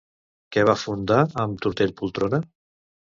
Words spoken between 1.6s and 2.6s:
Tortell Poltrona?